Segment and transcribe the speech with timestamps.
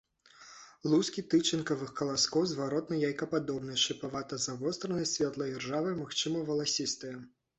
[0.91, 7.15] Лускі тычынкавых каласкоў зваротна-яйкападобныя, шыпавата-завостраныя, светла-іржавыя, магчыма валасістыя.